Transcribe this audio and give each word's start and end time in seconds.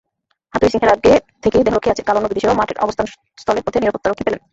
হাথুরুসিংহের 0.53 0.93
আগে 0.95 1.13
থেকেই 1.43 1.65
দেহরক্ষী 1.65 1.89
আছে, 1.91 2.03
কাল 2.03 2.15
অন্য 2.17 2.27
বিদেশিরাও 2.29 2.59
মাঠ-আবাসস্থলের 2.59 3.65
পথে 3.65 3.81
নিরাপত্তারক্ষী 3.81 4.25
পেলেন। 4.25 4.41